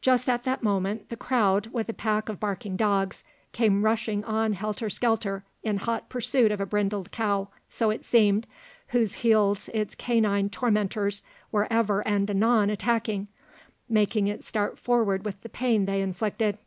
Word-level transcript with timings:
Just 0.00 0.28
at 0.28 0.42
that 0.42 0.64
moment 0.64 1.10
the 1.10 1.16
crowd, 1.16 1.68
with 1.68 1.88
a 1.88 1.92
pack 1.94 2.28
of 2.28 2.40
barking 2.40 2.74
dogs, 2.74 3.22
came 3.52 3.84
rushing 3.84 4.24
on 4.24 4.52
helter 4.54 4.90
skelter 4.90 5.44
in 5.62 5.76
hot 5.76 6.08
pursuit 6.08 6.50
of 6.50 6.60
a 6.60 6.66
brindled 6.66 7.12
cow 7.12 7.50
so 7.68 7.88
it 7.90 8.04
seemed 8.04 8.48
whose 8.88 9.14
heels 9.22 9.68
its 9.72 9.94
canine 9.94 10.48
tormentors 10.50 11.22
were 11.52 11.72
ever 11.72 12.00
and 12.00 12.28
anon 12.28 12.68
attacking, 12.68 13.28
making 13.88 14.26
it 14.26 14.42
start 14.42 14.76
forward 14.76 15.24
with 15.24 15.40
the 15.42 15.48
pain 15.48 15.84
they 15.86 16.00
inflicted. 16.02 16.58